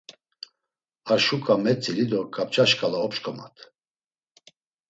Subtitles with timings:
[1.11, 3.55] Ar şuǩa metzili do kapça şǩala opşǩomat.